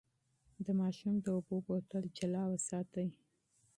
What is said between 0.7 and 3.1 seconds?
ماشوم د اوبو بوتل جلا وساتئ.